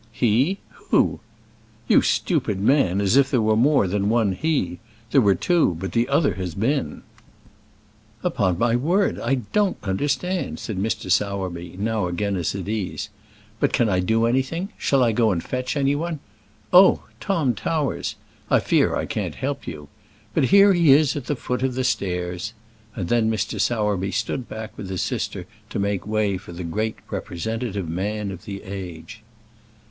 [0.11, 0.57] "He?
[0.89, 1.19] who?"
[1.87, 4.79] "You stupid man as if there were more than one he!
[5.11, 7.03] There were two, but the other has been."
[8.23, 11.11] "Upon my word, I don't understand," said Mr.
[11.11, 13.09] Sowerby, now again at his ease.
[13.59, 14.69] "But can I do anything?
[14.75, 16.19] shall I go and fetch any one?
[16.73, 18.15] Oh, Tom Towers!
[18.49, 19.87] I fear I can't help you.
[20.33, 22.53] But here he is at the foot of the stairs!"
[22.95, 23.61] And then Mr.
[23.61, 28.45] Sowerby stood back with his sister to make way for the great representative man of
[28.45, 29.21] the age.